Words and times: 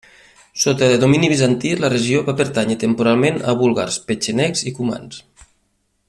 Sota 0.61 0.87
domini 1.03 1.27
bizantí, 1.33 1.73
la 1.83 1.91
regió 1.93 2.23
va 2.31 2.35
pertànyer 2.41 2.77
temporalment 2.87 3.37
a 3.51 3.55
búlgars, 3.63 3.99
petxenegs 4.09 4.65
i 4.73 4.75
cumans. 4.79 5.21